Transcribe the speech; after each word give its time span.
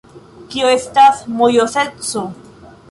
Kio 0.53 0.71
estas 0.77 1.21
mojoseco? 1.43 2.29